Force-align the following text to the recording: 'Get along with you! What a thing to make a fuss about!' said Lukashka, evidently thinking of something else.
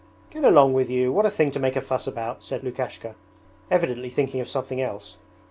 'Get 0.31 0.43
along 0.43 0.73
with 0.73 0.89
you! 0.89 1.13
What 1.13 1.27
a 1.27 1.29
thing 1.29 1.51
to 1.51 1.59
make 1.59 1.75
a 1.75 1.79
fuss 1.81 2.07
about!' 2.07 2.43
said 2.43 2.63
Lukashka, 2.63 3.13
evidently 3.69 4.09
thinking 4.09 4.41
of 4.41 4.49
something 4.49 4.81
else. 4.81 5.17